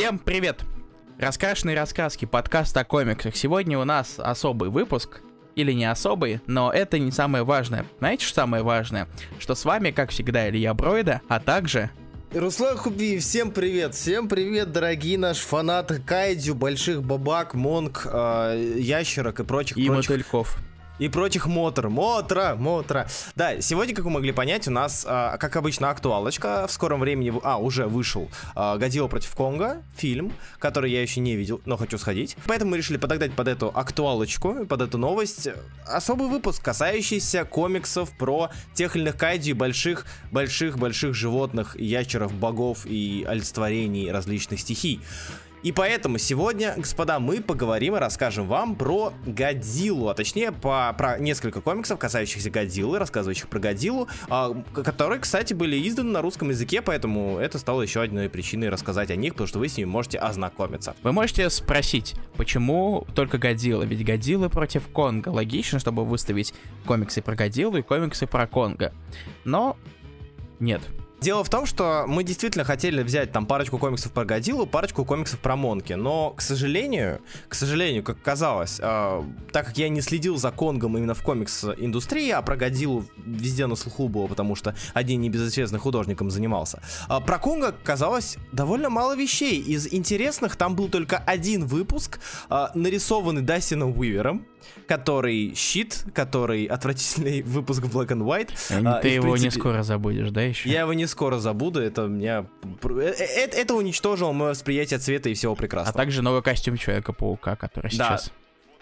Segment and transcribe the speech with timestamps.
[0.00, 0.62] Всем привет!
[1.18, 3.36] Раскрашенные рассказки, подкаст о комиксах.
[3.36, 5.20] Сегодня у нас особый выпуск,
[5.56, 7.84] или не особый, но это не самое важное.
[7.98, 9.08] Знаете, что самое важное?
[9.38, 11.90] Что с вами, как всегда, Илья Бройда, а также...
[12.32, 13.94] Руслан Хуби, всем привет!
[13.94, 20.12] Всем привет, дорогие наши фанаты Кайдзю, больших бабак, монг, э, ящерок и прочих И прочих
[20.12, 20.56] мотыльков
[21.00, 21.88] и прочих мотор.
[21.88, 23.08] Мотра, мотра.
[23.34, 26.66] Да, сегодня, как вы могли понять, у нас, а, как обычно, актуалочка.
[26.68, 31.34] В скором времени, а, уже вышел а, Годзилла против Конга, фильм, который я еще не
[31.34, 32.36] видел, но хочу сходить.
[32.46, 35.48] Поэтому мы решили подогнать под эту актуалочку, под эту новость,
[35.86, 42.84] особый выпуск, касающийся комиксов про тех или иных кайдзи, больших, больших, больших животных, ящеров, богов
[42.84, 45.00] и олицетворений различных стихий.
[45.62, 51.18] И поэтому сегодня, господа, мы поговорим и расскажем вам про Годзиллу, а точнее по, про
[51.18, 56.80] несколько комиксов, касающихся Годзиллы, рассказывающих про Годзиллу, а, которые, кстати, были изданы на русском языке,
[56.80, 60.18] поэтому это стало еще одной причиной рассказать о них, потому что вы с ними можете
[60.18, 60.94] ознакомиться.
[61.02, 63.82] Вы можете спросить, почему только Годзилла?
[63.82, 65.28] Ведь Годзиллы против Конга.
[65.28, 66.54] Логично, чтобы выставить
[66.86, 68.92] комиксы про Годзиллу и комиксы про Конга.
[69.44, 69.76] Но
[70.58, 70.82] нет,
[71.20, 75.38] Дело в том, что мы действительно хотели взять там парочку комиксов про Годзиллу, парочку комиксов
[75.38, 80.38] про Монки, но, к сожалению, к сожалению, как казалось, э, так как я не следил
[80.38, 85.20] за Конгом именно в комикс-индустрии, а про Годзиллу везде на слуху было, потому что один
[85.20, 89.60] небезызвестный художником занимался, э, про Конга казалось довольно мало вещей.
[89.60, 94.46] Из интересных там был только один выпуск, э, нарисованный Дастином Уивером,
[94.86, 98.50] который щит, который отвратительный выпуск Black and White.
[98.84, 100.68] А, Ты и, его принципе, не скоро забудешь, да, еще?
[100.68, 102.46] Я его не скоро забуду, это меня...
[102.82, 105.94] Это, э, это уничтожило мое восприятие цвета и всего прекрасного.
[105.94, 108.16] А также новый костюм Человека-паука, который да.
[108.16, 108.32] сейчас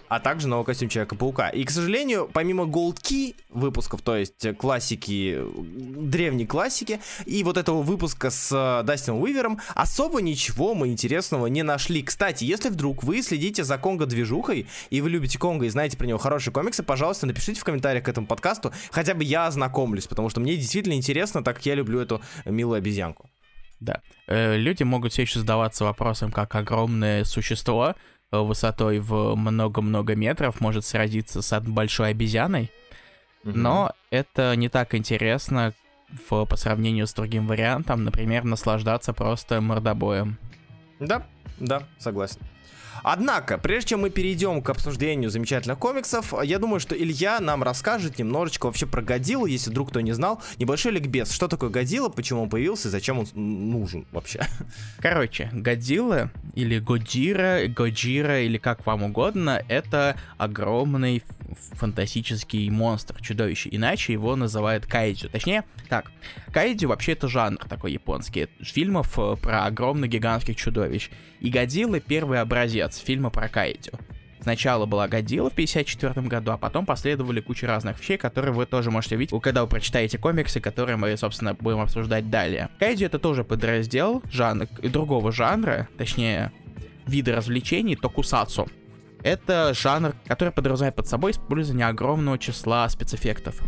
[0.08, 1.48] а также новый костюм Человека-паука.
[1.50, 7.82] И, к сожалению, помимо Gold Key выпусков, то есть классики, древней классики, и вот этого
[7.82, 12.02] выпуска с э, Дастином Уивером, особо ничего мы интересного не нашли.
[12.02, 16.18] Кстати, если вдруг вы следите за Конго-движухой, и вы любите Конго и знаете про него
[16.18, 20.40] хорошие комиксы, пожалуйста, напишите в комментариях к этому подкасту, хотя бы я ознакомлюсь, потому что
[20.40, 23.28] мне действительно интересно, так как я люблю эту милую обезьянку.
[23.80, 24.00] Да.
[24.26, 27.94] Э, люди могут все еще задаваться вопросом, как огромное существо Э,
[28.30, 32.70] высотой в много-много метров может сразиться с большой обезьяной,
[33.44, 33.52] mm-hmm.
[33.54, 35.72] но это не так интересно
[36.28, 40.38] в, по сравнению с другим вариантом, например, наслаждаться просто мордобоем.
[41.00, 41.26] Да,
[41.58, 42.40] да, согласен.
[43.02, 48.18] Однако, прежде чем мы перейдем к обсуждению замечательных комиксов, я думаю, что Илья нам расскажет
[48.18, 50.42] немножечко вообще про Годзиллу, если вдруг кто не знал.
[50.58, 51.30] Небольшой ликбез.
[51.30, 54.44] Что такое Годзилла, почему он появился и зачем он нужен вообще?
[54.98, 61.22] Короче, Годзилла или Годзира, Годжира или как вам угодно, это огромный
[61.72, 63.68] фантастический монстр, чудовище.
[63.72, 65.28] Иначе его называют кайдзю.
[65.30, 66.10] Точнее, так,
[66.52, 68.48] кайдзю вообще это жанр такой японский.
[68.60, 71.10] Фильмов э, про огромных гигантских чудовищ.
[71.40, 73.92] И Годзилла первый образец фильма про кайдзю.
[74.40, 78.90] Сначала была Годзилла в 54 году, а потом последовали куча разных вещей, которые вы тоже
[78.90, 82.68] можете видеть, когда вы прочитаете комиксы, которые мы, собственно, будем обсуждать далее.
[82.78, 86.52] Кайдзю это тоже подраздел жанр, другого жанра, точнее,
[87.06, 88.68] вида развлечений, токусацу.
[89.22, 93.60] Это жанр, который подразумевает под собой использование огромного числа спецэффектов.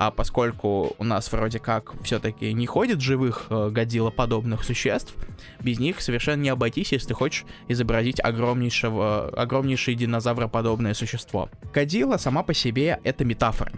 [0.00, 5.14] А поскольку у нас вроде как все-таки не ходит живых э, подобных существ,
[5.60, 11.50] без них совершенно не обойтись, если ты хочешь изобразить огромнейшего, огромнейшее динозавроподобное существо.
[11.74, 13.72] Годзилла сама по себе это метафора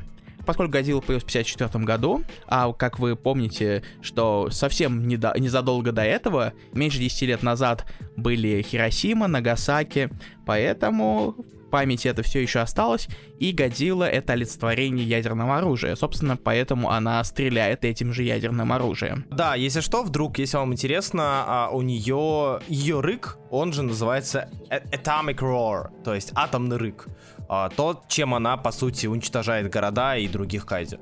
[0.46, 5.92] поскольку Годзилла появился в 54 году, а как вы помните, что совсем не до, незадолго
[5.92, 10.10] до этого, меньше 10 лет назад, были Хиросима, Нагасаки,
[10.44, 11.36] поэтому
[11.72, 13.08] памяти это все еще осталось,
[13.40, 15.96] и Годзилла— это олицетворение ядерного оружия.
[15.96, 19.24] Собственно, поэтому она стреляет этим же ядерным оружием.
[19.30, 24.48] Да, если что, вдруг, если вам интересно, а, у нее ее рык, он же называется
[24.70, 27.08] Atomic Roar, то есть атомный рык.
[27.48, 31.00] А, то, чем она, по сути, уничтожает города и других кайдзю.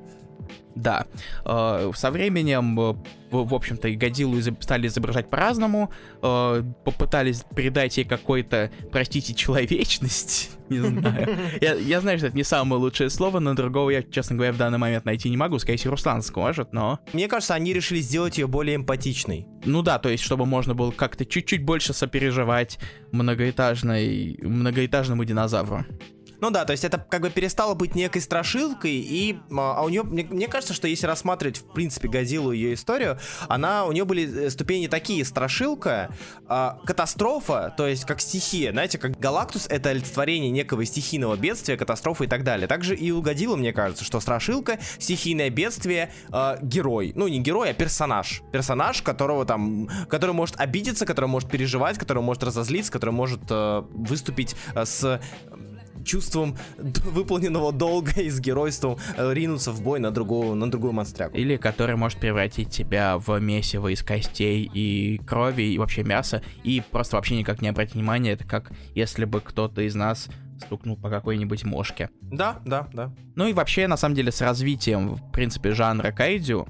[0.74, 1.06] Да.
[1.44, 2.94] Э, со временем, э,
[3.30, 5.90] в общем-то, и Годзиллу стали изображать по-разному.
[6.22, 10.50] Э, попытались передать ей какой-то, простите, человечность.
[10.68, 11.36] Не знаю.
[11.60, 14.56] Я, я знаю, что это не самое лучшее слово, но другого я, честно говоря, в
[14.56, 15.58] данный момент найти не могу.
[15.58, 17.00] Скорее всего, Руслан скажет, но...
[17.12, 19.48] Мне кажется, они решили сделать ее более эмпатичной.
[19.64, 22.78] Ну да, то есть, чтобы можно было как-то чуть-чуть больше сопереживать
[23.10, 25.84] многоэтажной, многоэтажному динозавру.
[26.40, 29.88] Ну да, то есть это как бы перестало быть некой страшилкой, и а, а у
[29.88, 34.04] нее, мне, мне кажется, что если рассматривать, в принципе, Годзиллу ее историю, она, у нее
[34.04, 36.14] были э, ступени такие, страшилка,
[36.46, 42.24] а, катастрофа, то есть как стихия, знаете, как Галактус это олицетворение некого стихийного бедствия, катастрофы
[42.24, 42.66] и так далее.
[42.66, 47.12] Также и у Годзиллы, мне кажется, что страшилка, стихийное бедствие, а, герой.
[47.14, 48.42] Ну, не герой, а персонаж.
[48.52, 53.86] Персонаж, которого там, который может обидеться, который может переживать, который может разозлиться, который может а,
[53.90, 55.20] выступить а, с
[56.04, 61.36] чувством выполненного долга и с геройством э, ринуться в бой на другую, на другую монстряку.
[61.36, 66.82] Или который может превратить тебя в месиво из костей и крови, и вообще мяса, и
[66.90, 70.28] просто вообще никак не обратить внимания, это как если бы кто-то из нас
[70.60, 72.10] стукнул по какой-нибудь мошке.
[72.20, 73.12] Да, да, да.
[73.34, 76.68] Ну и вообще, на самом деле, с развитием, в принципе, жанра кайдзю,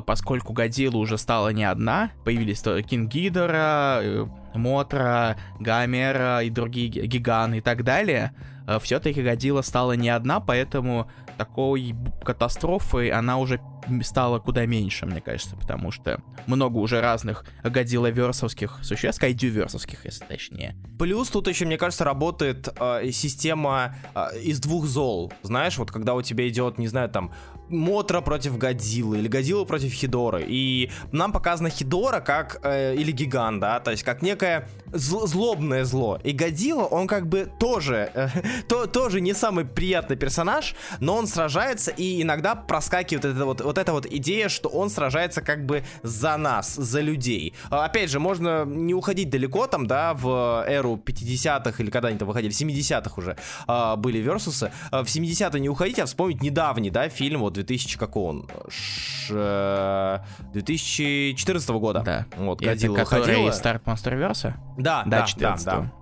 [0.00, 7.58] поскольку Годзилла уже стала не одна, появились Кинг Гидора, э, Мотра, Гамера и другие гиганы
[7.58, 8.32] и так далее,
[8.66, 11.08] Э, все-таки Годзилла стала не одна, поэтому
[11.38, 11.94] такой
[12.24, 13.60] катастрофы она уже
[14.02, 20.76] стала куда меньше, мне кажется, потому что много уже разных Годзилла-версовских существ, кайдю-версовских, если точнее.
[20.98, 25.32] Плюс тут еще, мне кажется, работает э, система э, из двух зол.
[25.42, 27.32] Знаешь, вот когда у тебя идет, не знаю, там,
[27.72, 30.44] Мотра против Годзиллы или Годзилла против Хидоры.
[30.46, 35.84] И нам показана Хидора как, э, или Гигант, да, то есть как некое зл злобное
[35.84, 36.20] зло.
[36.22, 38.28] И Годзилла, он как бы тоже, э,
[38.68, 43.71] то, тоже не самый приятный персонаж, но он сражается, и иногда проскакивает эта вот, вот
[43.78, 47.54] эта вот идея, что он сражается как бы за нас, за людей.
[47.70, 52.18] А, опять же, можно не уходить далеко там, да, в эру 50-х или когда они
[52.18, 53.36] там выходили, 70-х уже
[53.68, 54.72] э, были версусы.
[54.90, 58.48] В 70-е не уходить, а вспомнить недавний, да, фильм вот 2000 какого он?
[58.68, 60.24] Ш...
[60.52, 62.00] 2014 года.
[62.00, 62.26] Да.
[62.36, 64.54] Вот, Годзилла Это который Старт Монстерверса?
[64.76, 65.92] Да, да, да, да.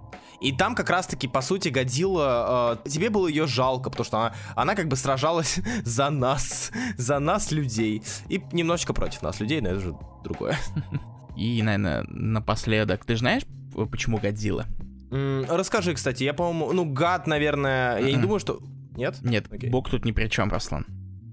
[0.41, 4.35] И там как раз-таки, по сути, Годзилла, э, тебе было ее жалко, потому что она,
[4.57, 8.03] она как бы сражалась за нас, за нас, людей.
[8.29, 9.95] И немножечко против нас, людей, но это же
[10.25, 10.59] другое.
[11.37, 13.43] И, наверное, напоследок, ты знаешь,
[13.91, 14.67] почему Годзилла?
[15.11, 18.61] Расскажи, кстати, я, по-моему, ну, гад, наверное, я не думаю, что...
[18.97, 19.19] Нет?
[19.23, 20.87] Нет, бог тут ни при чем, Руслан.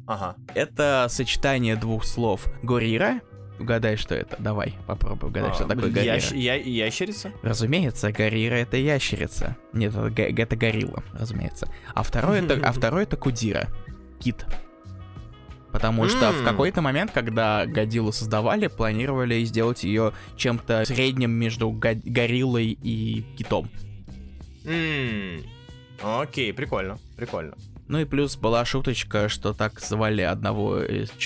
[0.07, 0.36] Ага.
[0.56, 3.19] Это сочетание двух слов Горира.
[3.59, 4.36] Угадай, что это.
[4.39, 6.15] Давай, попробуй угадай, а, что такое горира.
[6.15, 6.31] Ящ...
[6.31, 6.56] Я...
[6.56, 7.31] Ящерица?
[7.42, 9.57] Разумеется, горира это ящерица.
[9.74, 11.68] Нет, это, это горилла, разумеется.
[11.94, 13.68] А второе это, а второе это кудира.
[14.19, 14.45] Кит.
[15.71, 22.77] Потому что в какой-то момент, когда Годилу создавали, планировали сделать ее чем-то средним между гориллой
[22.81, 23.69] и китом.
[26.01, 27.56] Окей, прикольно, прикольно.
[27.88, 30.81] Ну и плюс была шуточка, что так звали одного,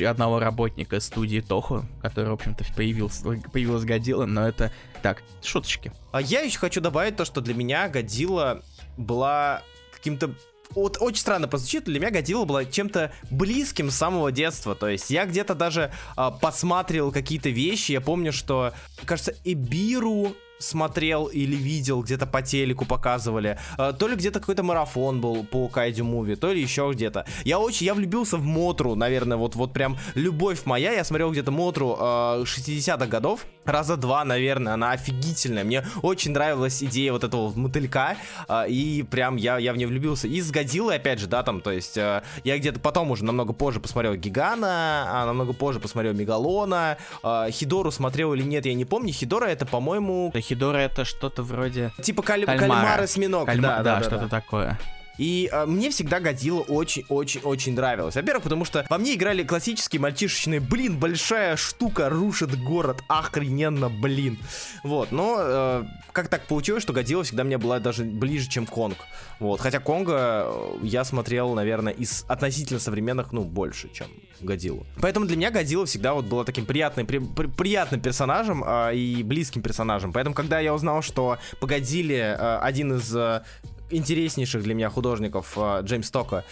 [0.08, 4.72] одного работника студии Тоху, который, в общем-то, появился, появилась Годзилла, но это
[5.02, 5.92] так, шуточки.
[6.12, 8.62] А я еще хочу добавить то, что для меня Годзилла
[8.98, 10.36] была каким-то
[10.76, 14.76] вот очень странно прозвучит, для меня Годзилла была чем-то близким с самого детства.
[14.76, 17.92] То есть я где-то даже а, посматривал какие-то вещи.
[17.92, 18.74] Я помню, что,
[19.06, 23.58] кажется, Эбиру смотрел или видел, где-то по телеку показывали.
[23.78, 27.26] А, то ли где-то какой-то марафон был по Кайдю Муви, то ли еще где-то.
[27.44, 30.94] Я очень, я влюбился в Мотру, наверное, вот, вот прям любовь моя.
[30.94, 35.64] Я смотрел где-то Мотру э, 60-х годов, раза два, наверное, она офигительная.
[35.64, 38.18] Мне очень нравилась идея вот этого мотылька,
[38.48, 40.28] э, и прям я, я в нее влюбился.
[40.28, 43.54] И с Годзиллой, опять же, да, там, то есть э, я где-то потом уже намного
[43.54, 48.86] позже посмотрел Гигана, а намного позже посмотрел Мегалона, э, Хидору смотрел или нет, я не
[48.86, 49.14] помню.
[49.14, 50.32] Хидора это, по-моему...
[50.52, 51.94] Хидора это что-то вроде...
[52.02, 52.46] Типа каль...
[52.46, 52.60] кальмара.
[52.60, 53.62] кальмар-осьминог, Кальма...
[53.62, 54.28] да, да, да, что-то да.
[54.28, 54.78] такое.
[55.18, 58.16] И э, мне всегда Годзилла очень-очень-очень нравилась.
[58.16, 64.40] Во-первых, потому что во мне играли классические мальчишечные, блин, большая штука рушит город, охрененно, блин.
[64.84, 68.98] Вот, но э, как так получилось, что Годзилла всегда мне была даже ближе, чем Конг.
[69.40, 74.08] Вот, хотя Конга я смотрел, наверное, из относительно современных, ну, больше, чем
[74.44, 74.86] Годзиллу.
[75.02, 79.24] Поэтому для меня Годзилла всегда вот была таким приятным, при, при, приятным персонажем э, и
[79.24, 80.14] близким персонажем.
[80.14, 83.44] Поэтому, когда я узнал, что по Годзилле э, один из э,
[83.90, 86.46] интереснейших для меня художников Джеймс Тока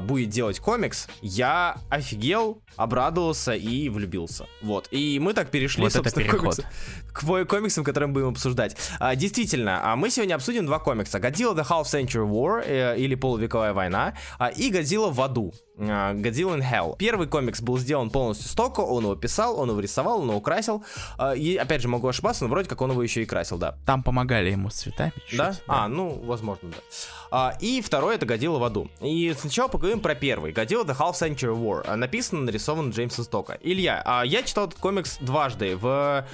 [0.00, 4.46] будет делать комикс, я офигел, обрадовался и влюбился.
[4.60, 4.88] Вот.
[4.90, 6.64] И мы так перешли, вот собственно, к, комиксу,
[7.12, 8.76] к комиксам, которые мы будем обсуждать.
[8.98, 11.18] А, действительно, а мы сегодня обсудим два комикса.
[11.18, 15.52] Godzilla The Half Century War э, или Полувековая война а, и Godzilla в аду.
[15.80, 16.96] Godzilla in Hell.
[16.98, 20.40] Первый комикс был сделан полностью с Токо, он его писал, он его рисовал, он его
[20.40, 20.84] красил.
[21.18, 23.76] Uh, и опять же могу ошибаться, но вроде как он его еще и красил, да.
[23.86, 25.12] Там помогали ему с цветами.
[25.16, 25.52] Чуть-чуть, да?
[25.52, 25.58] да?
[25.66, 27.50] А, ну, возможно, да.
[27.52, 28.90] Uh, и второй это Годзилла в аду.
[29.00, 30.52] И сначала поговорим про первый.
[30.52, 31.96] Godzilla The Half Century War.
[31.96, 33.58] Написан, нарисован Джеймсом Стока.
[33.62, 35.76] Илья, а я читал этот комикс дважды.
[35.76, 36.26] В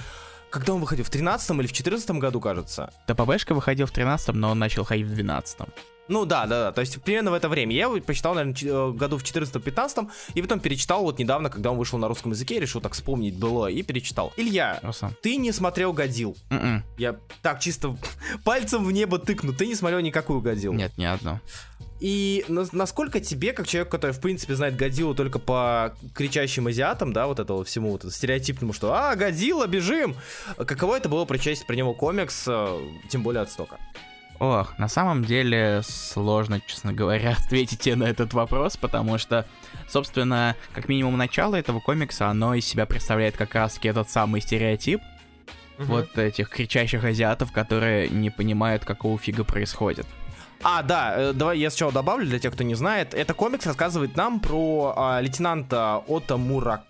[0.49, 1.03] когда он выходил?
[1.03, 2.91] В 13 или в 14 году, кажется?
[3.05, 5.69] ТПБшка выходил в 13 но он начал ходить в 12 -м.
[6.07, 6.71] Ну да, да, да.
[6.71, 7.75] То есть примерно в это время.
[7.75, 11.77] Я его почитал, наверное, э, году в 14-15, и потом перечитал вот недавно, когда он
[11.77, 14.33] вышел на русском языке, решил так вспомнить было и перечитал.
[14.37, 15.13] Илья, Awesome.
[15.21, 16.35] ты не смотрел «Годил».
[16.49, 16.83] М-м.
[16.97, 17.97] Я так чисто
[18.43, 19.53] пальцем в небо тыкну.
[19.53, 20.73] Ты не смотрел никакую «Годил».
[20.73, 21.39] Нет, ни одно.
[21.99, 27.11] И на- насколько тебе, как человек, который, в принципе, знает Годзиллу только по кричащим азиатам,
[27.11, 30.15] да, вот этого всему, вот стереотипному, что «А, Годзилла, бежим!»
[30.57, 33.77] Каково это было прочесть про него комикс, э, тем более от стока?
[34.39, 39.45] Ох, на самом деле сложно, честно говоря, ответить тебе на этот вопрос, потому что,
[39.87, 45.01] собственно, как минимум начало этого комикса, оно из себя представляет как раз этот самый стереотип,
[45.79, 50.07] вот этих кричащих азиатов, которые не понимают, какого фига происходит.
[50.63, 53.13] А, да, э, давай я сначала добавлю для тех, кто не знает.
[53.13, 56.87] Это комикс рассказывает нам про а, лейтенанта Ота Мураками,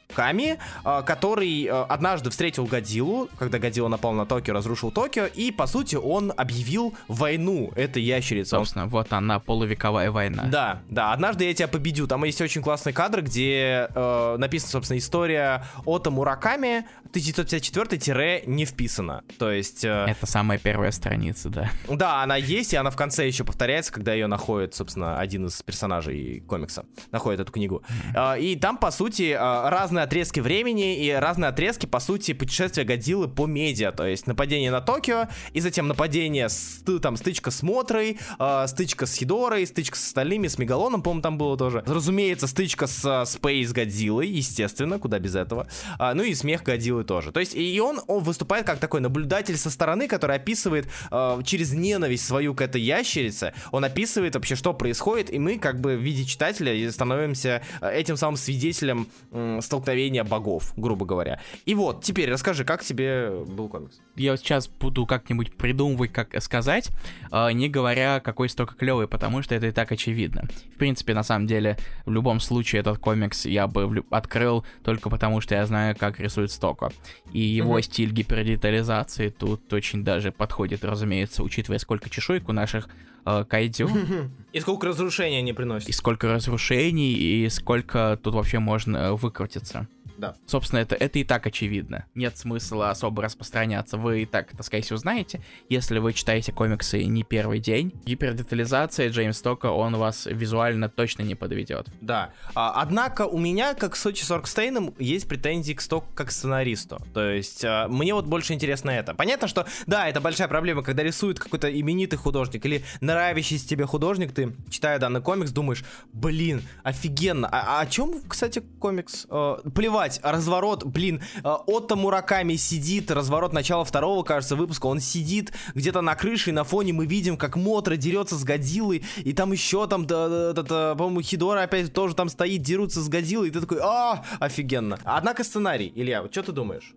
[0.84, 5.68] а, который а, однажды встретил Годзиллу, когда Годзилла напал на Токио, разрушил Токио, и, по
[5.68, 8.56] сути, он объявил войну этой ящерице.
[8.56, 10.46] Он Собственно, вот она, полувековая война.
[10.46, 12.08] Да, да, однажды я тебя победю.
[12.08, 19.24] Там есть очень классный кадр, где э, написана, собственно, история Ота Мураками 1954 не вписана.
[19.38, 19.84] То есть...
[19.84, 21.70] э, Это самая первая страница, да.
[21.88, 25.62] да, она есть, и она в конце еще повторяется, когда ее находит, собственно, один из
[25.62, 26.86] персонажей комикса.
[27.12, 27.84] Находит эту книгу.
[28.16, 32.84] А, И там, по сути, а, разные отрезки времени и разные отрезки, по сути, путешествия
[32.84, 33.92] Годзиллы по медиа.
[33.92, 39.08] То есть нападение на Токио, и затем нападение, с, там, стычка с Мотрой, а, стычка
[39.08, 41.84] с Хидорой, стычка с остальными, с Мегалоном, по-моему, там было тоже.
[41.88, 45.68] Разумеется, стычка с а, Space Годзиллой, естественно, куда без этого.
[45.98, 47.32] А, Ну и смех Годзиллы тоже.
[47.32, 51.74] То есть и он, он выступает как такой наблюдатель со стороны, который описывает э, через
[51.74, 56.02] ненависть свою к этой ящерице, он описывает вообще, что происходит, и мы как бы в
[56.02, 59.87] виде читателя становимся э, этим самым свидетелем м, столкновения
[60.24, 61.40] богов, грубо говоря.
[61.66, 64.00] И вот, теперь расскажи, как тебе был комикс?
[64.16, 66.90] Я вот сейчас буду как-нибудь придумывать, как сказать,
[67.32, 70.44] э, не говоря, какой столько клевый, потому что это и так очевидно.
[70.74, 75.42] В принципе, на самом деле, в любом случае этот комикс я бы открыл только потому,
[75.42, 76.92] что я знаю, как рисует Стоко.
[77.32, 77.82] И его Мгм.
[77.84, 82.90] стиль гипердетализации тут очень даже подходит, разумеется, учитывая, сколько чешуек у наших
[83.28, 83.90] э, кайдзю,
[84.54, 85.94] И сколько разрушений они и приносят?
[85.94, 89.88] сколько разрушений, и сколько тут вообще можно э, выкрутиться.
[90.18, 90.36] Да.
[90.46, 92.06] Собственно, это, это и так очевидно.
[92.16, 93.98] Нет смысла особо распространяться.
[93.98, 97.94] Вы и так, так сказать, узнаете, если вы читаете комиксы не первый день.
[98.06, 101.88] Гипердетализация Джеймс Тока, он вас визуально точно не подведет.
[102.02, 102.32] Да.
[102.56, 107.02] А, однако у меня, как с Сочи Соркстейном, есть претензии к Стоку как сценаристу.
[107.14, 109.14] То есть а, мне вот больше интересно это.
[109.14, 114.34] Понятно, что да, это большая проблема, когда рисует какой-то именитый художник или нравящийся тебе художник,
[114.34, 115.84] ты, читая данный комикс, думаешь,
[116.14, 117.48] блин, офигенно.
[117.52, 119.28] А, а о чем, кстати, комикс?
[119.30, 125.54] Э, плевать, разворот, блин, э, Отто Мураками сидит, разворот начала второго, кажется, выпуска, он сидит
[125.76, 129.52] где-то на крыше, и на фоне мы видим, как Мотра дерется с Годзиллой, и там
[129.52, 133.52] еще там, да, да, да, по-моему, Хидора опять тоже там стоит, дерутся с Годзиллой, и
[133.52, 135.00] ты такой, а, офигенно.
[135.04, 136.94] Однако сценарий, Илья, вот что ты думаешь?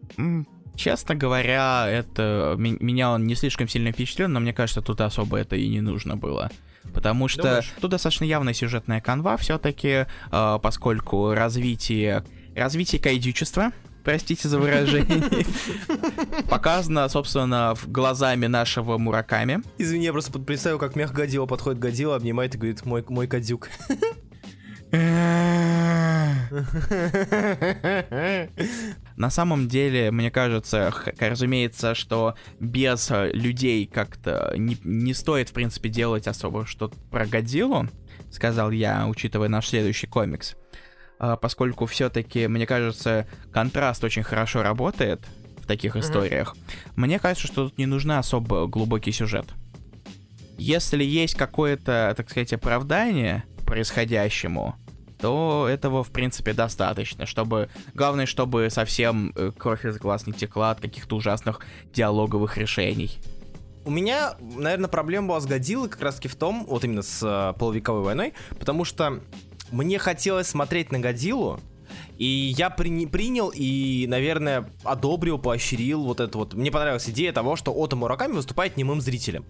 [0.77, 5.57] Честно говоря, это меня он не слишком сильно впечатлил, но мне кажется, тут особо это
[5.57, 6.51] и не нужно было.
[6.95, 7.73] Потому что Думаешь?
[7.81, 13.73] тут достаточно явная сюжетная канва все-таки, поскольку развитие, развитие кайдючества,
[14.05, 15.45] простите за выражение,
[16.49, 19.63] показано, собственно, глазами нашего Мураками.
[19.79, 23.27] Извини, я просто представил, как мех Годзилла подходит к Годзилла, обнимает и говорит, мой, мой
[23.27, 23.69] кадюк.
[29.17, 35.53] На самом деле, мне кажется, разумеется, что без э, людей как-то не, не стоит, в
[35.53, 37.87] принципе, делать особо что-то про Годзиллу,
[38.33, 40.57] сказал я, учитывая наш следующий комикс.
[41.21, 45.21] А, Поскольку все-таки, мне кажется, контраст очень хорошо работает
[45.59, 46.03] в таких Мгм.
[46.03, 46.57] историях.
[46.97, 49.47] Мне кажется, что тут не нужна особо глубокий сюжет.
[50.57, 54.75] Если есть какое-то, так сказать, оправдание происходящему,
[55.21, 57.69] то этого, в принципе, достаточно, чтобы...
[57.95, 61.61] Главное, чтобы совсем э, кровь из глаз не текла от каких-то ужасных
[61.93, 63.19] диалоговых решений.
[63.85, 67.23] У меня, наверное, проблема была с Годзиллой как раз таки в том, вот именно с
[67.23, 69.21] э, полувековой войной, потому что
[69.71, 71.61] мне хотелось смотреть на Годзиллу,
[72.21, 76.53] и я при- принял и, наверное, одобрил, поощрил вот это вот.
[76.53, 79.45] Мне понравилась идея того, что Ото Мураками выступает немым зрителем.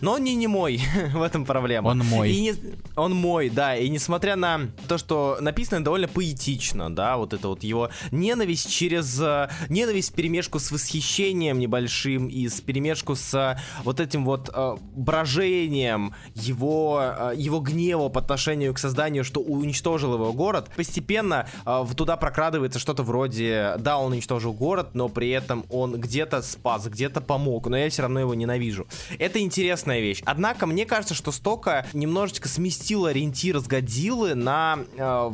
[0.00, 0.80] Но он не немой,
[1.14, 1.88] в этом проблема.
[1.88, 2.30] Он мой.
[2.30, 2.54] И не-
[2.96, 7.64] он мой, да, и несмотря на то, что написано довольно поэтично, да, вот это вот
[7.64, 9.20] его ненависть через...
[9.20, 14.48] э, ненависть в перемешку с восхищением небольшим и с перемешку с э, вот этим вот
[14.54, 21.46] э, брожением его, э, его гнева по отношению к созданию, что уничтожил его город, постепенно
[21.64, 25.98] э, в- туда туда прокрадывается что-то вроде, да, он уничтожил город, но при этом он
[25.98, 28.86] где-то спас, где-то помог, но я все равно его ненавижу.
[29.18, 30.22] Это интересная вещь.
[30.26, 35.30] Однако мне кажется, что Стока немножечко сместил ориентир с Годзиллы на э,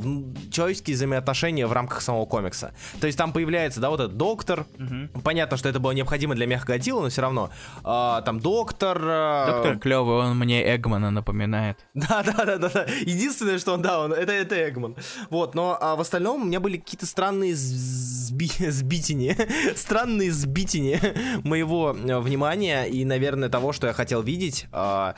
[0.53, 2.73] человеческие взаимоотношения в рамках самого комикса.
[3.01, 4.67] То есть там появляется, да, вот этот доктор.
[4.79, 5.23] Угу.
[5.23, 7.51] Понятно, что это было необходимо для меха Годзиллы, но все равно.
[7.85, 8.99] Э, там доктор...
[9.03, 9.47] Э...
[9.49, 11.79] Доктор клевый, он мне Эгмана напоминает.
[12.09, 12.87] Да, да, да, да, да.
[13.01, 14.95] Единственное, что он, да, он, это, это Эгман.
[15.31, 19.37] Вот, но а в остальном у меня были какие-то странные сби сбитения,
[19.77, 21.01] странные сбитения
[21.45, 25.13] моего э, внимания и, наверное, того, что я хотел видеть э,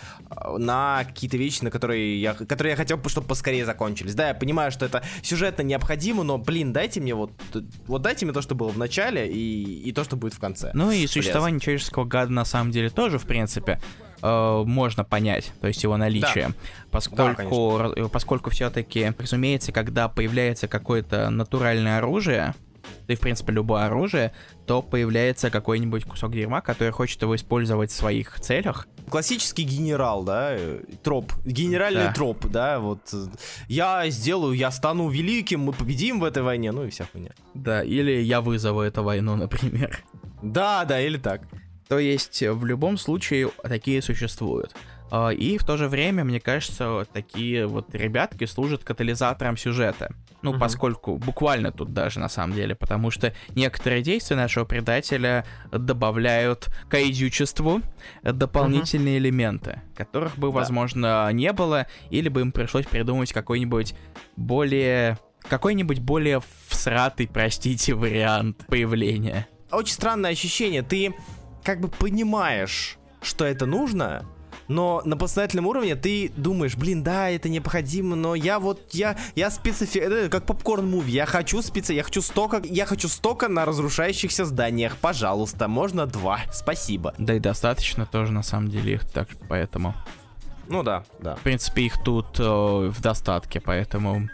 [0.59, 4.15] на какие-то вещи, на которые я, которые я хотел, чтобы поскорее закончились.
[4.15, 7.33] Да, я понимаю, что это сюжетно необходимо, но, блин, дайте мне вот,
[7.87, 10.71] вот дайте мне то, что было в начале и, и то, что будет в конце.
[10.75, 11.61] Ну и существование Блин.
[11.61, 13.81] человеческого гада на самом деле тоже, в принципе,
[14.23, 16.55] э, можно понять, то есть его наличие, да.
[16.91, 22.55] поскольку, да, поскольку все-таки, разумеется, когда появляется какое-то натуральное оружие,
[23.07, 24.33] да и, в принципе, любое оружие,
[24.67, 28.87] то появляется какой-нибудь кусок дерьма, который хочет его использовать в своих целях.
[29.09, 32.13] Классический генерал, да, э, троп, генеральный да.
[32.13, 33.27] троп, да, вот э,
[33.69, 37.31] я сделаю, я стану великим, мы победим в этой войне, ну и вся хуйня.
[37.55, 40.05] Да, или я вызову эту войну, например.
[40.43, 41.43] Да, да, или так.
[41.91, 44.77] То есть в любом случае такие существуют.
[45.11, 50.15] А, и в то же время, мне кажется, такие вот ребятки служат катализатором сюжета.
[50.43, 50.61] Ну, угу.
[50.61, 56.95] поскольку буквально тут даже на самом деле, потому что некоторые действия нашего предателя добавляют к
[56.95, 57.83] айдючеству
[58.23, 59.25] дополнительные угу.
[59.25, 60.55] элементы, которых бы, да.
[60.55, 63.95] возможно, не было, или бы им пришлось придумать какой-нибудь
[64.37, 65.19] более
[65.49, 69.49] какой-нибудь более всратый, простите, вариант появления.
[69.73, 70.83] Очень странное ощущение.
[70.83, 71.15] Ты
[71.63, 74.27] как бы понимаешь, что это нужно,
[74.71, 79.51] но на подсознательном уровне ты думаешь, блин, да, это необходимо, но я вот, я, я
[79.51, 79.99] специфи...
[79.99, 81.93] Это как попкорн-муви, я хочу специ...
[81.93, 87.15] я хочу столько, я хочу столько на разрушающихся зданиях, пожалуйста, можно два, спасибо.
[87.19, 89.95] Да и достаточно тоже, на самом деле, их так, поэтому...
[90.69, 91.35] Ну да, да.
[91.35, 94.29] В принципе, их тут э, в достатке, поэтому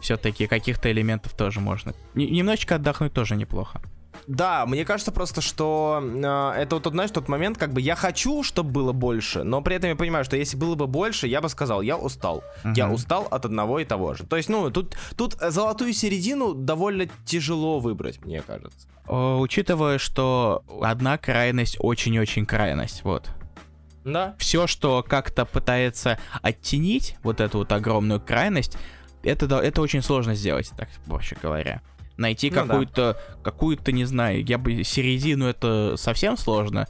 [0.00, 1.94] все-таки каких-то элементов тоже можно.
[2.16, 3.80] Н- немножечко отдохнуть тоже неплохо.
[4.26, 8.42] Да, мне кажется просто, что э, это вот, знаешь, тот момент, как бы я хочу,
[8.42, 11.48] чтобы было больше, но при этом я понимаю, что если было бы больше, я бы
[11.48, 12.44] сказал, я устал.
[12.64, 12.72] Uh-huh.
[12.76, 14.24] Я устал от одного и того же.
[14.24, 18.88] То есть, ну, тут, тут золотую середину довольно тяжело выбрать, мне кажется.
[19.06, 23.28] Учитывая, что одна крайность очень-очень крайность, вот.
[24.04, 24.34] Да.
[24.38, 28.76] Все, что как-то пытается оттенить вот эту вот огромную крайность,
[29.22, 31.82] это, это очень сложно сделать, так проще говоря.
[32.20, 33.42] Найти ну, какую-то, да.
[33.42, 36.86] какую-то, не знаю, я бы середину это совсем сложно,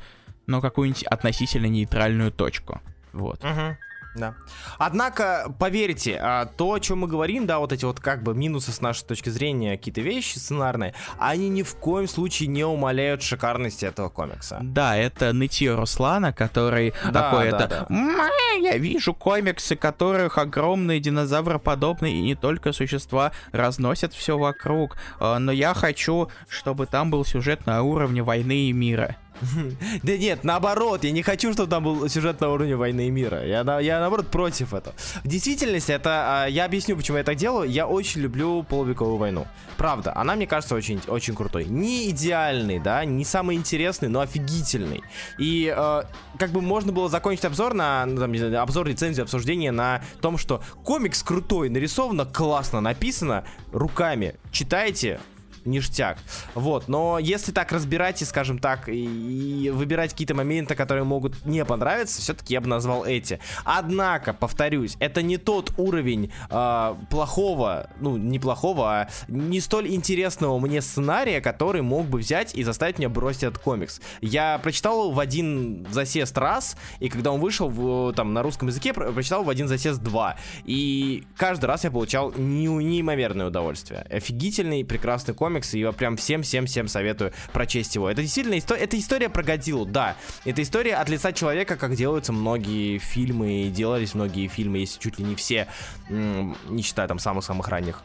[0.49, 2.81] но какую-нибудь относительно нейтральную точку.
[3.13, 3.39] Вот.
[3.45, 3.77] Угу.
[4.15, 4.35] Да.
[4.79, 8.73] Однако, поверьте, а, то, о чем мы говорим, да, вот эти вот как бы минусы
[8.73, 13.85] с нашей точки зрения, какие-то вещи сценарные, они ни в коем случае не умаляют шикарности
[13.85, 14.59] этого комикса.
[14.63, 17.87] Да, это нытье Руслана, который да, такой, да, это...
[17.89, 18.31] Да.
[18.61, 25.53] Я вижу комиксы, которых огромные динозавроподобные и не только существа разносят все вокруг, а, но
[25.53, 29.17] я хочу, чтобы там был сюжет на уровне войны и мира.
[30.03, 33.45] Да нет, наоборот, я не хочу, чтобы там был сюжет на уровне войны и мира.
[33.45, 34.95] Я, я наоборот против этого.
[35.25, 37.69] В действительности, это, а, я объясню, почему я так делаю.
[37.69, 39.47] Я очень люблю полувековую войну.
[39.77, 41.65] Правда, она мне кажется очень, очень крутой.
[41.65, 45.03] Не идеальный, да, не самый интересный, но офигительный.
[45.39, 46.03] И э,
[46.39, 50.63] как бы можно было закончить обзор на, ну, там, обзор, рецензию, обсуждение на том, что
[50.85, 54.35] комикс крутой, нарисовано классно, написано руками.
[54.51, 55.21] Читайте,
[55.65, 56.19] ништяк.
[56.55, 61.45] Вот, но если так разбирать и, скажем так, и, и выбирать какие-то моменты, которые могут
[61.45, 63.41] не понравиться, все-таки я бы назвал эти.
[63.65, 70.59] Однако, повторюсь, это не тот уровень э, плохого, ну, не плохого, а не столь интересного
[70.59, 74.01] мне сценария, который мог бы взять и заставить меня бросить этот комикс.
[74.21, 78.93] Я прочитал в один засест раз, и когда он вышел в, там на русском языке,
[78.93, 80.37] прочитал в один засест два.
[80.65, 84.07] И каждый раз я получал неимоверное удовольствие.
[84.11, 88.09] Офигительный, прекрасный комикс комикс, и я прям всем-всем-всем советую прочесть его.
[88.09, 90.17] Это действительно история, это история про Годзиллу, да.
[90.45, 95.25] Это история от лица человека, как делаются многие фильмы, делались многие фильмы, если чуть ли
[95.25, 95.67] не все,
[96.09, 98.03] не считая там самых-самых ранних.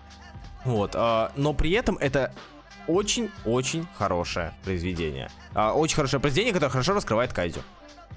[0.64, 2.34] Вот, а, но при этом это
[2.88, 5.30] очень-очень хорошее произведение.
[5.54, 7.62] А, очень хорошее произведение, которое хорошо раскрывает Кайдзю.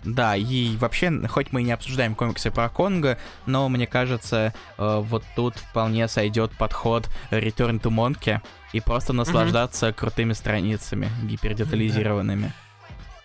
[0.05, 5.01] Да, и вообще, хоть мы и не обсуждаем комиксы про Конго, но мне кажется, э,
[5.03, 8.41] вот тут вполне сойдет подход Return to Monkey
[8.73, 9.95] и просто наслаждаться mm-hmm.
[9.95, 12.53] крутыми страницами, гипердетализированными.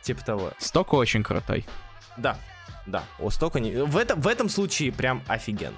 [0.01, 0.51] Типа того.
[0.57, 1.65] Сток очень крутой.
[2.17, 2.38] Да,
[2.86, 3.71] да, у Стока не...
[3.71, 5.77] В, этом в этом случае прям офигенный.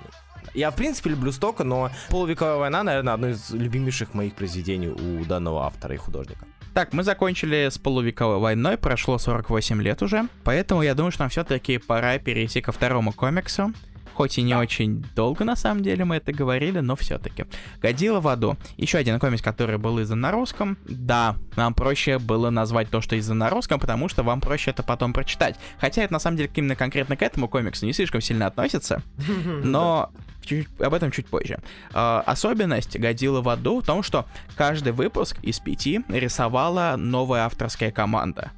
[0.54, 5.26] Я, в принципе, люблю Стока, но «Полувековая война», наверное, одно из любимейших моих произведений у
[5.26, 6.46] данного автора и художника.
[6.76, 11.30] Так, мы закончили с полувековой войной, прошло 48 лет уже, поэтому я думаю, что нам
[11.30, 13.72] все-таки пора перейти ко второму комиксу.
[14.16, 17.46] Хоть и не очень долго, на самом деле, мы это говорили, но все-таки.
[17.82, 18.58] Годила в аду.
[18.78, 20.78] Еще один комикс, который был издан на русском.
[20.86, 24.84] Да, нам проще было назвать то, что издан на русском, потому что вам проще это
[24.84, 25.58] потом прочитать.
[25.80, 29.02] Хотя это, на самом деле, именно конкретно к этому комиксу не слишком сильно относится.
[29.64, 30.12] Но
[30.46, 31.60] чуть, об этом чуть позже.
[31.94, 34.26] Э, особенность Годила в аду в том, что
[34.56, 38.52] каждый выпуск из пяти рисовала новая авторская команда.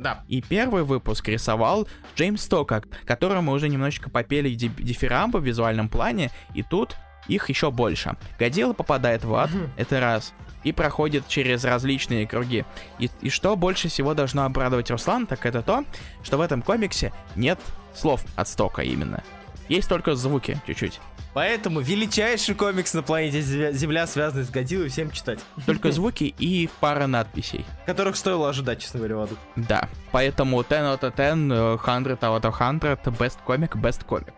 [0.00, 0.24] Да.
[0.28, 1.86] И первый выпуск рисовал
[2.16, 6.96] Джеймс Тока, которому уже немножечко попели дифирамбы в визуальном плане, и тут
[7.28, 8.16] их еще больше.
[8.38, 10.32] Годила попадает в ад, это раз,
[10.64, 12.64] и проходит через различные круги.
[12.98, 15.84] И, и что больше всего должно обрадовать Руслан, так это то,
[16.22, 17.60] что в этом комиксе нет
[17.94, 19.22] слов от Стока именно.
[19.68, 20.98] Есть только звуки чуть-чуть.
[21.32, 25.38] Поэтому величайший комикс на планете Земля, связанный с Годзиллой, всем читать.
[25.66, 27.64] Только звуки и пара надписей.
[27.86, 29.36] Которых стоило ожидать, честно говоря, в аду.
[29.56, 29.88] Да.
[30.12, 34.32] Поэтому 10 out of 10, 100 out of 100, best comic, best comic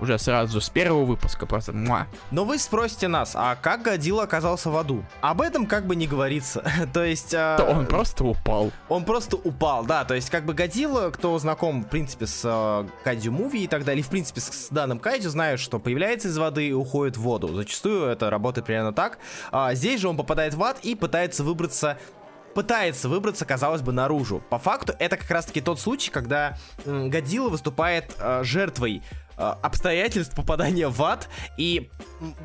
[0.00, 2.06] уже сразу с первого выпуска, просто муа.
[2.30, 5.04] Но вы спросите нас, а как Годзилла оказался в аду?
[5.20, 6.64] Об этом как бы не говорится.
[6.92, 7.34] то есть...
[7.34, 7.56] А...
[7.56, 8.72] То он просто упал.
[8.88, 12.88] Он просто упал, да, то есть как бы Годзилла, кто знаком, в принципе, с uh,
[13.04, 16.38] Кайдю Муви и так далее, в принципе, с, с данным Кайдю, знают, что появляется из
[16.38, 17.48] воды и уходит в воду.
[17.54, 19.18] Зачастую это работает примерно так.
[19.52, 21.98] А, здесь же он попадает в ад и пытается выбраться
[22.54, 24.42] пытается выбраться, казалось бы, наружу.
[24.50, 30.88] По факту, это как раз-таки тот случай, когда Годзилла выступает э, жертвой Э, обстоятельств попадания
[30.88, 31.28] в ад.
[31.56, 31.90] И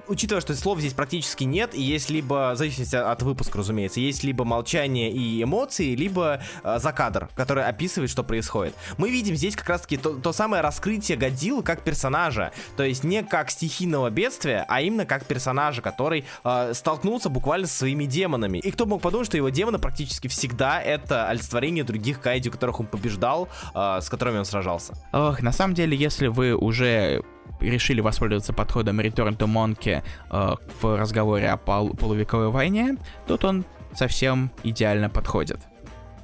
[0.07, 4.23] учитывая, что слов здесь практически нет, и есть либо, в зависимости от выпуска, разумеется, есть
[4.23, 8.75] либо молчание и эмоции, либо э, закадр, который описывает, что происходит.
[8.97, 12.51] Мы видим здесь как раз-таки то, то самое раскрытие Годзиллы как персонажа.
[12.77, 17.77] То есть не как стихийного бедствия, а именно как персонажа, который э, столкнулся буквально со
[17.77, 18.59] своими демонами.
[18.59, 22.87] И кто мог подумать, что его демоны практически всегда это олицетворение других кайдю, которых он
[22.87, 24.93] побеждал, э, с которыми он сражался.
[25.13, 27.23] Ох, на самом деле, если вы уже
[27.59, 33.65] решили воспользоваться подходом Return to Monkey э, в разговоре о пол полувековой войне, тут он
[33.93, 35.59] совсем идеально подходит.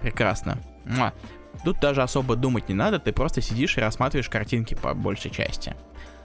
[0.02, 0.58] Прекрасно.
[0.86, 1.14] Муа.
[1.64, 5.76] Тут даже особо думать не надо, ты просто сидишь и рассматриваешь картинки по большей части.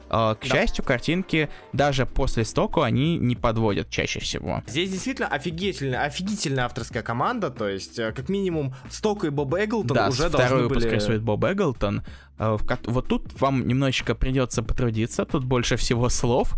[0.08, 0.48] Uh, к да.
[0.48, 4.62] счастью, картинки даже после стоку они не подводят чаще всего.
[4.66, 9.96] Здесь действительно офигительная, офигительная авторская команда, то есть э, как минимум Сток и Боб Эглтон
[9.96, 10.94] да, уже второй должны выпуск были...
[10.94, 12.04] рисует Боб Эглтон.
[12.38, 16.54] Uh, вот тут вам немножечко придется потрудиться, тут больше всего слов.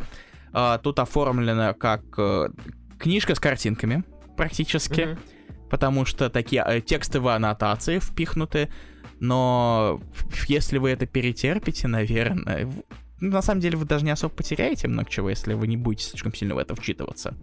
[0.83, 2.03] Тут оформлено как
[2.99, 4.03] книжка с картинками,
[4.35, 5.19] практически, mm-hmm.
[5.69, 8.71] потому что такие текстовые аннотации впихнуты.
[9.21, 10.01] Но
[10.47, 12.67] если вы это перетерпите, наверное,
[13.21, 16.05] ну, на самом деле вы даже не особо потеряете много чего, если вы не будете
[16.05, 17.35] слишком сильно в это вчитываться.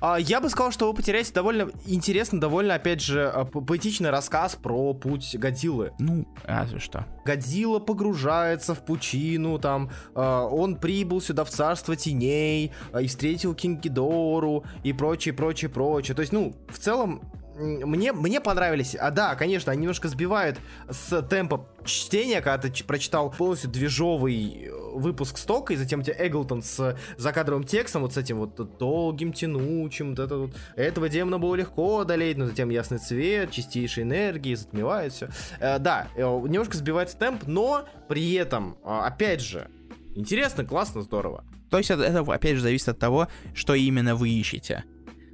[0.00, 4.54] А, я бы сказал, что вы потеряете довольно интересный, довольно, опять же, а, поэтичный рассказ
[4.54, 5.92] про путь Годзиллы.
[5.98, 7.06] Ну, разве что.
[7.24, 14.64] Годзилла погружается в пучину, там, а, он прибыл сюда в царство теней и встретил Кингидору
[14.84, 16.14] и прочее, прочее, прочее.
[16.14, 17.22] То есть, ну, в целом,
[17.56, 18.94] мне, мне понравились.
[18.94, 24.70] А да, конечно, они немножко сбивают с темпа чтения, когда ты прочитал полностью движовый э,
[24.94, 29.32] выпуск стока, и затем у тебя Эглтон с закадровым текстом, вот с этим вот долгим,
[29.32, 30.56] тянучим, вот это вот.
[30.76, 35.28] Этого демона было легко одолеть, но затем ясный цвет, чистейшей энергии, затмевает все.
[35.60, 39.68] Э, да, э, немножко сбивается темп, но при этом, э, опять же,
[40.14, 41.44] интересно, классно, здорово.
[41.70, 44.84] То есть это, это опять же зависит от того, что именно вы ищете.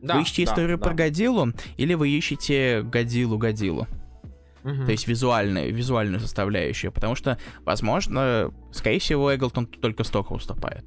[0.02, 0.84] Да, вы ищете да, историю да.
[0.84, 3.86] про Годзиллу или вы ищете Годзиллу-Годзиллу?
[4.64, 4.84] Угу.
[4.84, 6.92] То есть визуальную, визуальную составляющую.
[6.92, 10.84] Потому что, возможно, скорее всего, Эглтон только столько уступает.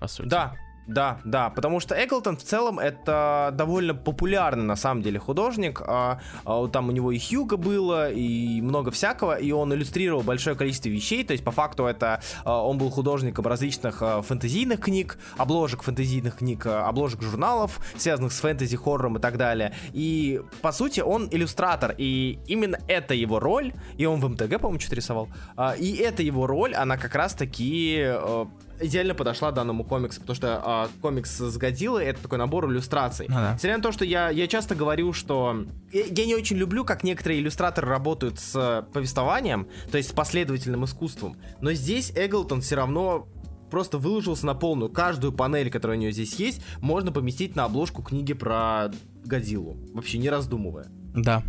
[0.00, 0.28] По сути.
[0.28, 5.80] Да, да, да, потому что Эглтон в целом это довольно популярный на самом деле художник.
[5.80, 10.56] А, а, там у него и Хьюга было, и много всякого, и он иллюстрировал большое
[10.56, 11.24] количество вещей.
[11.24, 16.36] То есть по факту это а, он был художником различных а, фэнтезийных книг, обложек фэнтезийных
[16.36, 19.74] книг, а, обложек журналов, связанных с фэнтези, хоррором и так далее.
[19.92, 24.80] И по сути он иллюстратор, и именно это его роль, и он в МТГ, по-моему,
[24.80, 25.28] что-то рисовал.
[25.56, 28.48] А, и это его роль, она как раз таки а,
[28.82, 33.26] идеально подошла данному комиксу, потому что а, комикс с Годзиллой это такой набор иллюстраций.
[33.28, 33.52] Ну, да.
[33.54, 37.04] Несмотря на то, что я, я часто говорю, что я, я не очень люблю, как
[37.04, 43.28] некоторые иллюстраторы работают с повествованием, то есть с последовательным искусством, но здесь Эглтон все равно
[43.70, 44.90] просто выложился на полную.
[44.90, 48.90] Каждую панель, которая у нее здесь есть, можно поместить на обложку книги про
[49.24, 50.86] Годзиллу, вообще не раздумывая.
[51.14, 51.42] Да.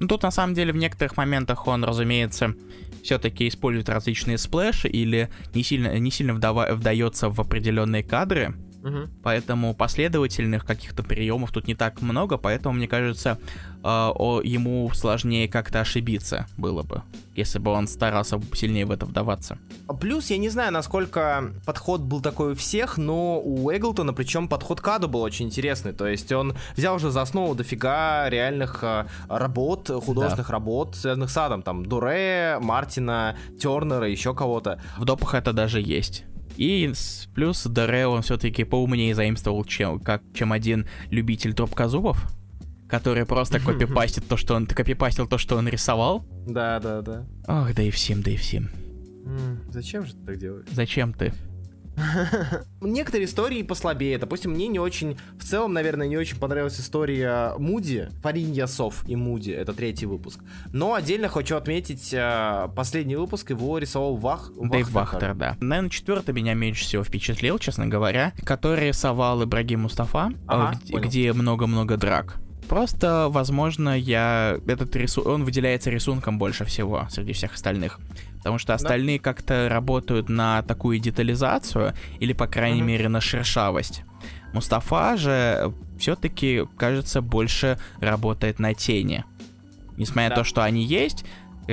[0.00, 2.54] Ну, тут на самом деле в некоторых моментах он, разумеется,
[3.02, 8.54] все-таки использует различные сплэши или не сильно, не сильно вдава- вдается в определенные кадры.
[8.82, 9.10] Мгм.
[9.22, 13.38] Поэтому последовательных каких-то приемов тут не так много, поэтому, мне кажется,
[13.78, 17.02] э, о, ему сложнее как-то ошибиться было бы,
[17.34, 19.58] если бы он старался сильнее в это вдаваться.
[20.00, 24.80] Плюс, я не знаю, насколько подход был такой у всех, но у Эглтона, причем подход
[24.80, 25.92] к аду был очень интересный.
[25.92, 31.36] То есть он взял уже за основу дофига реальных э, работ, художественных работ, связанных с
[31.36, 31.62] адом.
[31.62, 34.80] Там Дуре, Мартина, Тернера, еще кого-то.
[34.98, 36.24] В допах это даже есть.
[36.58, 36.92] И
[37.36, 42.20] плюс Дере он все-таки поумнее заимствовал, чем, как, чем один любитель трубкозубов,
[42.88, 46.26] который просто копипастит то, что он копипастил то, что он рисовал.
[46.48, 47.26] Да, да, да.
[47.46, 48.70] Ох, да и всем, да и всем.
[49.70, 50.66] Зачем же ты так делаешь?
[50.72, 51.32] Зачем ты?
[52.80, 54.18] Некоторые истории послабее.
[54.18, 59.16] Допустим, мне не очень, в целом, наверное, не очень понравилась история Муди, Фаринья Сов и
[59.16, 60.40] Муди, это третий выпуск.
[60.72, 64.50] Но отдельно хочу отметить э, последний выпуск, его рисовал Вах.
[64.56, 65.56] Дэйв Вахтер, да.
[65.60, 71.96] Наверное, четвертый меня меньше всего впечатлил, честно говоря, который рисовал Ибрагим Мустафа, Ага, где много-много
[71.96, 72.38] драк.
[72.68, 75.22] Просто, возможно, я этот рису...
[75.22, 77.98] он выделяется рисунком больше всего среди всех остальных.
[78.38, 82.88] Потому что остальные как-то работают на такую детализацию, или, по крайней Мгм.
[82.88, 84.02] мере, на шершавость.
[84.52, 89.24] Мустафа же все-таки, кажется, больше работает на тени.
[89.96, 90.34] Несмотря на Да.
[90.36, 91.24] то, что они есть,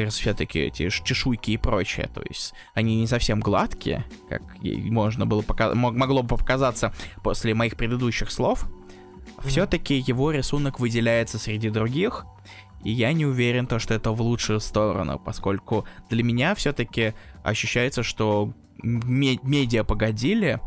[0.10, 5.73] все-таки эти чешуйки и прочее, то есть они не совсем гладкие, как можно было пока-
[5.73, 8.65] мог- могло бы показаться после моих предыдущих слов.
[9.44, 12.26] Все-таки его рисунок выделяется среди других,
[12.84, 18.04] и я не уверен, то, что это в лучшую сторону, поскольку для меня все-таки ощущается,
[18.04, 20.60] что ме- медиа погодили,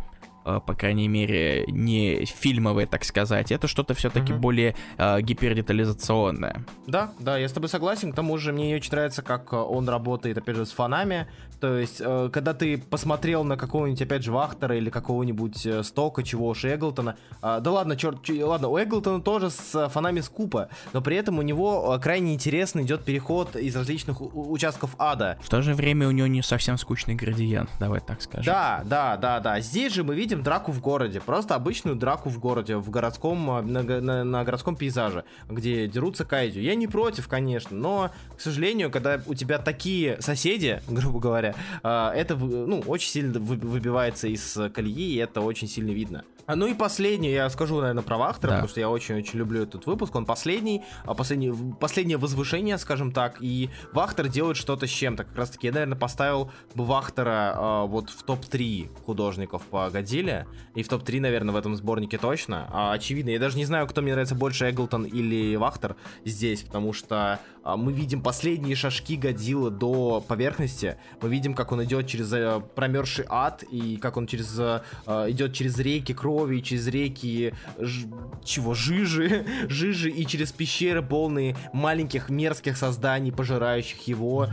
[0.45, 4.41] по крайней мере, не фильмовые, так сказать, это что-то все-таки Мгм.
[4.41, 6.65] более э, гипердетализационное.
[6.87, 8.13] Да, да, я с тобой согласен.
[8.13, 11.27] К тому же мне очень нравится, как э, он работает, опять же, с фанами.
[11.61, 16.23] То есть, э, когда ты посмотрел на какого-нибудь, опять же, Вахтера или какого-нибудь э, Стока,
[16.23, 17.17] чего уж Эглтона.
[17.43, 21.39] а, да ладно, черт, ладно, у Эглтона тоже с э, фанами скупа, но при этом
[21.39, 25.37] у него э, крайне интересно идет переход из различных участков ада.
[25.43, 28.45] В то же время у него не совсем скучный градиент, давай так скажем.
[28.45, 29.61] Да, да, да, да.
[29.61, 31.21] Здесь же мы видим драку в городе.
[31.21, 36.25] Просто обычную драку в городе, в городском, а, на, на- на городском пейзаже, где дерутся
[36.25, 36.61] кайдю.
[36.61, 42.13] Я не против, конечно, но, к сожалению, когда у тебя такие соседи, грубо говоря, а,
[42.15, 46.25] это, ну, очень сильно вы- выбивается из э, колеи, и это очень сильно видно.
[46.49, 48.57] А, Ну и последнее, я скажу, наверное, про Вахтера, Да.
[48.57, 50.15] потому что я очень-очень люблю этот выпуск.
[50.17, 55.25] Он последний, а последний, последнее возвышение, скажем так, и Вахтер делает что-то с чем-то.
[55.25, 60.47] Как раз таки, я, наверное, поставил бы Вахтера а, вот в топ-3 художников по Годзилле,
[60.75, 62.67] и в топ-3, наверное, в этом сборнике точно.
[62.73, 66.95] А, очевидно, я даже не знаю, кто мне нравится больше, Эглтон или Вахтер здесь, потому
[66.95, 72.33] что а, мы видим последние шажки Годзиллы до поверхности, мы видим, как он идет через
[72.33, 77.53] э, промерзший ад, и как он через э, э, идет через реки крови, через реки
[77.79, 78.07] ж-
[78.45, 84.49] чего жижи, жижи и через пещеры полные маленьких мерзких созданий, пожирающих его.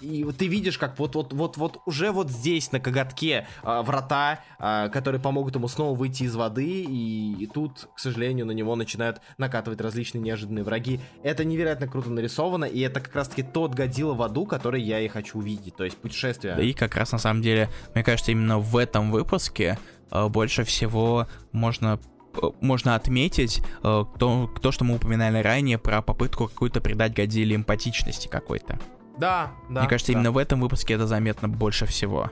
[0.00, 3.82] И вот ты видишь, как вот вот вот вот уже вот здесь на коготке а,
[3.82, 8.52] врата, а, которые помогут ему снова выйти из воды, и, и тут, к сожалению, на
[8.52, 11.00] него начинают накатывать различные неожиданные враги.
[11.22, 15.08] Это невероятно круто нарисовано, и это как раз-таки тот Годзилла в аду, который я и
[15.08, 16.54] хочу увидеть, то есть путешествие.
[16.54, 19.78] Да и как раз на самом деле, мне кажется, именно в этом выпуске
[20.10, 21.98] больше всего можно
[22.40, 27.56] э, можно отметить э, то, то, что мы упоминали ранее про попытку какую-то придать Годзилле
[27.56, 28.78] эмпатичности какой-то.
[29.18, 29.80] Да, да.
[29.80, 30.18] Мне кажется, да.
[30.18, 32.30] именно в этом выпуске это заметно больше всего.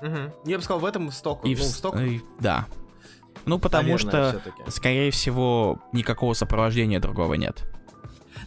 [0.00, 0.32] Мгм.
[0.44, 1.44] Я бы сказал, в этом сток.
[1.44, 2.66] И ну, в- сток, и- да.
[3.46, 7.66] Ну, потому наверное, что, скорее всего, никакого сопровождения другого нет.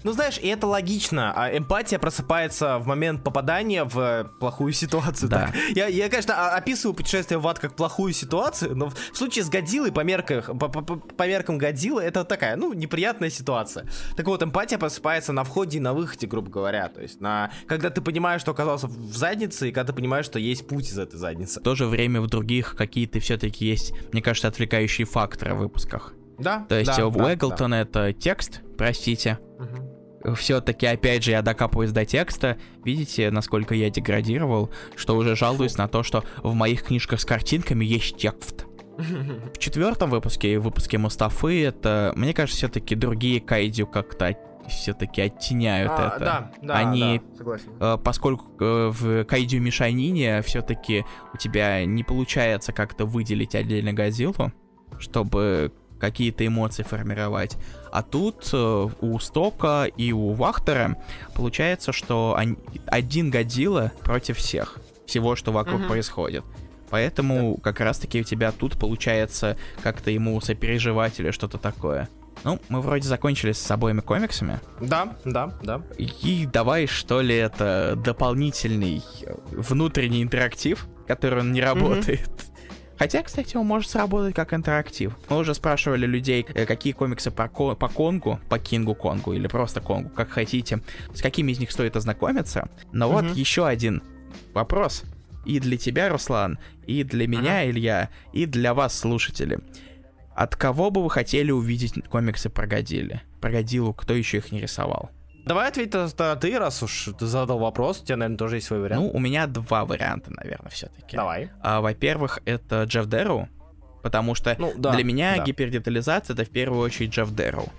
[0.04, 1.34] Ну, знаешь, и это логично.
[1.36, 5.30] А эмпатия просыпается в момент попадания в э, плохую ситуацию.
[5.30, 5.48] Да.
[5.48, 5.56] так.
[5.76, 9.92] Я, я, конечно, описываю путешествие в ад как плохую ситуацию, но в случае с Годзиллой,
[9.92, 13.86] по, мерках, по, по- по- меркам Годзиллы, это такая, ну, неприятная ситуация.
[14.16, 16.90] Так вот, эмпатия просыпается на входе и на выходе, грубо говоря.
[16.90, 20.40] То есть, на, когда ты понимаешь, что оказался в заднице, и когда ты понимаешь, что
[20.40, 21.60] есть путь из этой задницы.
[21.60, 26.14] В то же время в других какие-то все-таки есть, мне кажется, отвлекающие факторы в выпусках.
[26.40, 26.66] Да?
[26.68, 29.38] То есть да, у да, Эглтона это текст, простите.
[29.60, 29.91] да.
[30.36, 32.58] Все-таки, опять же, я докапываюсь до текста.
[32.84, 37.86] Видите, насколько я деградировал, что уже жалуюсь на то, что в моих книжках с картинками
[37.86, 38.66] есть текст.
[38.98, 44.36] В четвертом выпуске, выпуске Мустафы, это, мне кажется, все-таки другие кайдю как-то
[44.68, 46.20] все-таки оттеняют А, это.
[46.20, 47.70] Да, да, Они да, согласен.
[47.80, 51.04] Э, поскольку э, в Кайдю Мишанине все-таки
[51.34, 54.52] у тебя не получается как-то выделить отдельно Годзиллу,
[55.00, 57.56] чтобы какие-то эмоции формировать.
[57.92, 60.98] А тут э, у Стока и у Вахтера
[61.36, 64.80] получается, что они, один Годзилла против всех.
[65.06, 65.88] Всего, что вокруг Мгм.
[65.90, 66.44] происходит.
[66.90, 72.10] Поэтому как раз-таки у тебя тут получается как-то ему сопереживать или что-то такое.
[72.44, 74.60] Ну, мы вроде закончили с обоими комиксами.
[74.80, 75.82] Да, да, да.
[75.98, 79.04] И давай, что ли, это дополнительный
[79.52, 82.30] внутренний интерактив, который он не работает.
[83.02, 85.18] Хотя, кстати, он может сработать как интерактив.
[85.28, 89.48] Мы уже спрашивали людей, э, какие комиксы по, ко- по Конгу, по Кингу Конгу или
[89.48, 90.82] просто Конгу, как хотите,
[91.16, 92.70] с какими из них стоит ознакомиться.
[92.92, 93.34] Но вот Мгм.
[93.34, 94.04] еще один
[94.54, 95.02] вопрос.
[95.48, 99.58] И для тебя, Руслан, и для меня, Илья, и для вас, слушатели.
[100.36, 103.24] От кого бы вы хотели увидеть комиксы про Годзилли?
[103.42, 105.10] Про Годзиллу, кто еще их не рисовал?
[105.46, 108.80] Давай ответь э, ты, раз уж ты задал вопрос, у тебя, наверное, тоже есть свой
[108.82, 109.02] вариант.
[109.04, 111.16] Ну, у меня два варианта, наверное, все-таки.
[111.18, 111.50] Давай.
[111.64, 113.50] во-первых, это Джефф Дэрроу,
[114.04, 115.44] потому что Ну, да, для меня да.
[115.44, 117.70] гипердетализация это в первую очередь Джефф Дэрроу.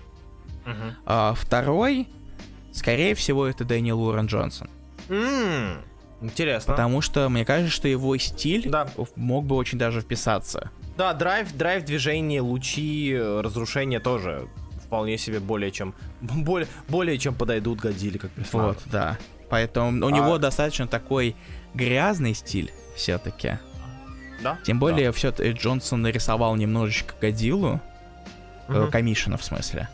[0.64, 0.96] Мгм.
[1.06, 2.08] А второй,
[2.72, 4.68] скорее всего, это Дэниел Уоррен Джонсон.
[5.08, 5.78] М,
[6.20, 6.72] Интересно.
[6.74, 8.86] Потому что мне кажется, что его стиль Да.
[9.16, 10.70] мог бы очень даже вписаться.
[10.96, 14.46] Да, драйв, драйв движение, лучи, разрушения тоже
[14.92, 18.74] вполне себе более чем более, более чем подойдут Годзилле как персонажу.
[18.74, 19.16] Вот, да.
[19.48, 21.34] Поэтому у А- него достаточно такой
[21.72, 23.58] грязный стиль все-таки.
[24.42, 24.58] Да?
[24.64, 27.80] Тем более, все Джонсон нарисовал немножечко Годзиллу,
[28.68, 28.88] Да.
[28.88, 28.90] э.
[28.90, 29.88] Комишина в смысле.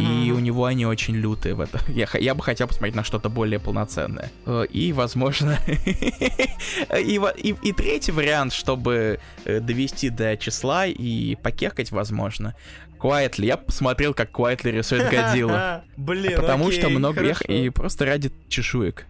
[0.00, 1.78] И у него они очень лютые в это.
[1.88, 4.28] Я, я бы хотел посмотреть на что-то более полноценное.
[4.44, 5.56] Э, И, возможно...
[5.68, 12.54] и, и, и третий вариант, чтобы э, довести до числа и покекать, возможно.
[13.02, 13.46] Quietly.
[13.46, 15.54] Я посмотрел, как Quietly рисует Годзиллу.
[15.96, 17.22] Блин, Потому окей, что много...
[17.22, 17.52] я х- хорошо.
[17.52, 19.06] и просто ради чешуек.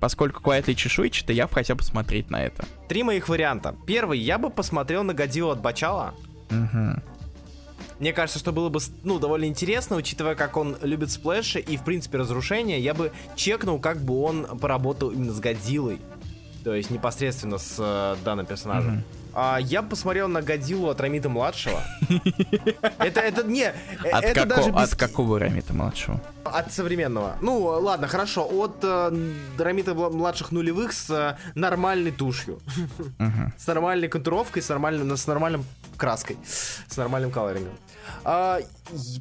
[0.00, 2.64] Поскольку Quietly чешуйчатый, я бы хотел посмотреть на это.
[2.88, 3.74] Три моих варианта.
[3.86, 6.14] Первый, я бы посмотрел на Годзиллу от Бачала.
[6.50, 7.02] Мгм.
[7.98, 11.84] Мне кажется, что было бы, ну, довольно интересно, учитывая, как он любит сплэши и, в
[11.84, 16.00] принципе, разрушения, я бы чекнул, как бы он поработал именно с Годзиллой.
[16.64, 18.94] То есть непосредственно с э, данным персонажем.
[18.94, 19.04] Мгм.
[19.34, 21.80] А, я посмотрел на Годзиллу от Рамита младшего.
[22.98, 23.62] Это, это, не,
[24.04, 26.20] э, От, это како- даже без- от какого Рамита младшего?
[26.44, 27.36] От современного.
[27.40, 28.44] Ну, ладно, хорошо.
[28.48, 29.12] От э,
[29.58, 32.60] Рамита мла- младших нулевых с э, нормальной тушью.
[33.58, 35.64] С нормальной контуровкой, с нормальным, с нормальным
[35.96, 36.36] краской,
[36.88, 37.74] с нормальным колорингом.
[38.24, 38.58] А,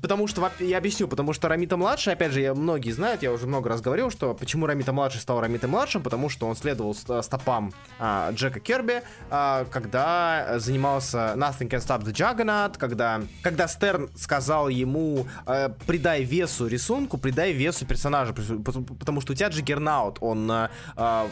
[0.01, 3.47] потому что, я объясню, потому что Рамита младший, опять же, я, многие знают, я уже
[3.47, 7.23] много раз говорил, что почему Рамита младший стал Рамита младшим, потому что он следовал ст-
[7.23, 14.09] стопам а, Джека Керби, а, когда занимался Nothing Can Stop the Juggernaut, когда, когда Стерн
[14.15, 20.51] сказал ему, э, придай весу рисунку, придай весу персонажа, потому что у тебя Джиггернаут, он
[20.51, 21.27] э, э,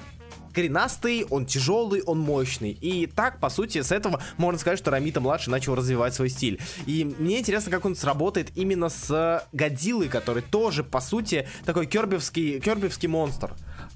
[0.52, 2.72] коренастый, он тяжелый, он мощный.
[2.72, 6.60] И так, по сути, с этого можно сказать, что Рамита-младший начал развивать свой стиль.
[6.86, 12.60] И мне интересно, как он сработает именно с Годзиллой, который тоже, по сути, такой кербевский,
[12.60, 13.54] кербевский монстр.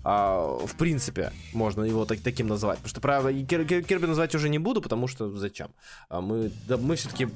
[0.07, 2.77] А, в принципе, можно его так- таким назвать.
[2.77, 5.69] Потому что, Кер- Кер- Керби называть уже не буду, потому что зачем?
[6.09, 7.27] А мы, да, мы все-таки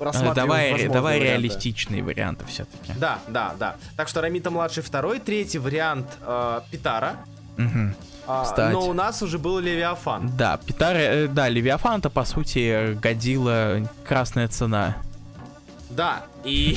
[0.00, 1.42] рассматриваем Давай, давай варианты.
[1.42, 2.92] реалистичные варианты все-таки.
[2.98, 3.76] Да, да, да.
[3.96, 7.16] Так что Рамита младший второй, третий вариант э, Питара.
[8.28, 8.72] А, Кстати.
[8.72, 10.32] но у нас уже был Левиафан.
[10.36, 14.96] Да, Питар, э, да, Левиафан это по сути Годзилла красная цена.
[15.90, 16.76] Да, и,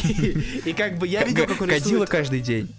[0.65, 2.09] и как бы я видел, как он рисует...
[2.09, 2.69] каждый день.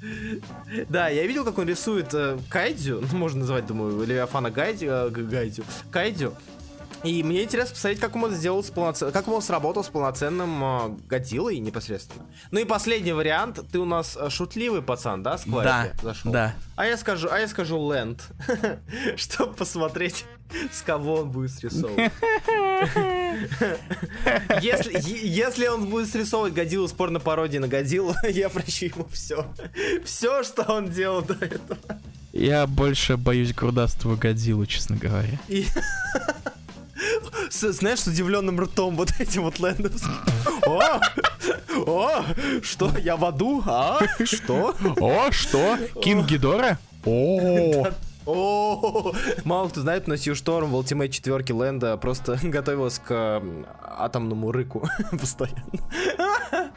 [0.89, 5.11] Да, я видел, как он рисует э, Кайдзю, ну, можно назвать, думаю, Левиафана Гайдзю, э,
[5.11, 6.35] Гайдзю, Кайдзю.
[7.03, 9.11] И мне интересно посмотреть, как он сделал с полноцен...
[9.11, 12.27] как он сработал с полноценным э, Годзиллой непосредственно.
[12.51, 16.31] Ну и последний вариант, ты у нас э, шутливый пацан, да, с Да, зашел?
[16.31, 16.55] да.
[16.77, 18.23] А я скажу, а я скажу Лэнд,
[19.17, 20.27] чтобы посмотреть,
[20.73, 22.13] с кого он будет срисовывать.
[24.61, 29.47] Если, е- если он будет срисовывать Годзиллу с порно-пародией на Годзиллу, я прощу ему все.
[30.05, 31.79] Все, что он делал до этого.
[32.33, 35.39] Я больше боюсь грудастого Годзиллу, честно говоря.
[35.49, 35.67] И...
[37.51, 40.15] С- знаешь, с удивленным ртом вот этим вот лэндовским.
[40.67, 41.01] О!
[41.87, 42.25] О!
[42.63, 42.91] Что?
[42.99, 43.63] Я в аду?
[43.67, 43.99] А?
[44.25, 44.75] Что?
[45.01, 45.77] О, что?
[46.03, 46.79] Кинг Гидора?
[47.05, 47.89] О,
[48.27, 49.13] О,
[49.45, 53.43] мало кто знает, но Сью Шторм в Ultimate четверке Лэнда просто готовилась к
[53.83, 56.70] атомному рыку постоянно.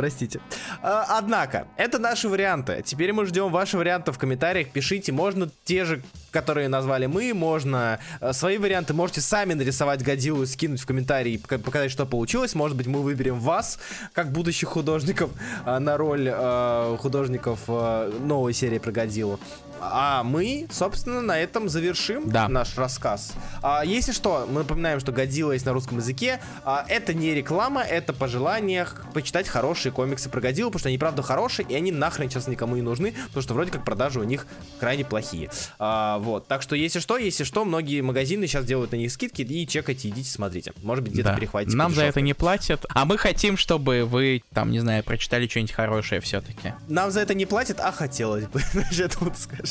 [0.00, 0.40] Простите.
[0.82, 2.82] А, Однако, это наши варианты.
[2.82, 4.70] Теперь мы ждем ваши варианты в комментариях.
[4.70, 10.46] Пишите, можно те же которые назвали мы, можно э, свои варианты, можете сами нарисовать Годзиллу,
[10.46, 12.54] скинуть в комментарии, показать, что получилось.
[12.54, 13.80] Может быть, мы выберем вас,
[14.12, 15.30] как будущих художников,
[15.66, 19.40] э, на роль э, художников новой серии про Годзиллу.
[19.80, 22.48] А мы, собственно, на этом завершим да.
[22.48, 23.32] наш рассказ.
[23.62, 26.40] А, если что, мы напоминаем, что Годзилла есть на русском языке.
[26.64, 31.22] А, это не реклама, это пожелание почитать хорошие комиксы про Годзиллу, потому что они правда
[31.22, 34.46] хорошие, и они нахрен сейчас никому не нужны, потому что вроде как продажи у них
[34.78, 35.50] крайне плохие.
[35.78, 39.42] А, вот, так что если что, если что, многие магазины сейчас делают на них скидки,
[39.42, 40.72] и чекайте, идите, смотрите.
[40.82, 41.36] Может быть, где-то да.
[41.36, 41.76] перехватите.
[41.76, 45.72] Нам за это не платят, а мы хотим, чтобы вы, там, не знаю, прочитали что-нибудь
[45.72, 46.74] хорошее все-таки.
[46.88, 49.69] Нам за это не платят, а хотелось бы, значит, вот скажешь.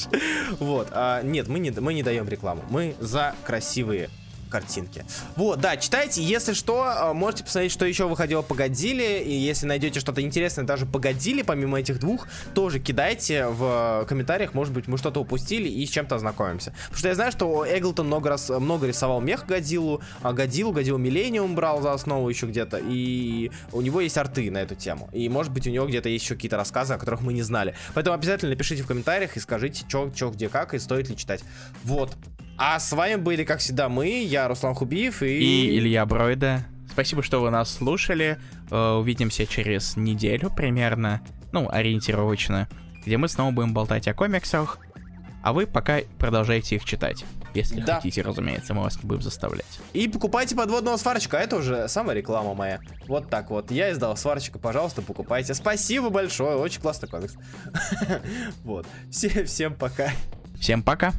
[0.59, 0.87] Вот.
[0.91, 2.63] А, нет, мы не, мы не даем рекламу.
[2.69, 4.09] Мы за красивые
[4.49, 5.05] картинки.
[5.35, 9.65] Вот, да, читайте, если что, а, можете посмотреть, что еще выходило по Годзилле, и если
[9.65, 14.87] найдете что-то интересное даже по Годзилле, помимо этих двух, тоже кидайте в комментариях, может быть,
[14.87, 16.73] мы что-то упустили и с чем-то ознакомимся.
[16.83, 20.97] Потому что я знаю, что Эглтон много раз, много рисовал мех Годзиллу, а Годзиллу, Годзиллу
[20.97, 25.09] Миллениум брал за основу еще где-то, и у него есть арты на эту тему.
[25.13, 27.75] И, может быть, у него где-то есть еще какие-то рассказы, о которых мы не знали.
[27.93, 31.43] Поэтому обязательно напишите в комментариях и скажите, что, где, как, и стоит ли читать.
[31.83, 32.15] Вот.
[32.61, 35.27] А с вами были, как всегда, мы, я, Руслан Хубиев и...
[35.27, 36.65] И Илья Бройда.
[36.91, 38.37] Спасибо, что вы нас слушали.
[38.69, 41.21] Э, увидимся через неделю примерно,
[41.53, 42.67] ну, ориентировочно,
[43.05, 44.77] где мы снова будем болтать о комиксах,
[45.41, 47.23] а вы пока продолжайте их читать.
[47.53, 47.95] Если да.
[47.95, 49.79] хотите, разумеется, мы вас не будем заставлять.
[49.93, 52.81] И покупайте подводного сварщика, это уже самая реклама моя.
[53.07, 53.71] Вот так вот.
[53.71, 55.53] Я издал сварщика, пожалуйста, покупайте.
[55.53, 57.35] Спасибо большое, очень классный комикс.
[58.65, 58.85] Вот.
[59.09, 60.11] Всем пока.
[60.59, 61.13] Всем пока.